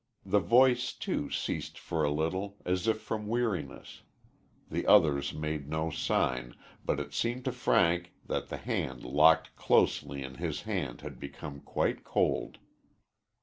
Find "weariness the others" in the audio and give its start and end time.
3.27-5.31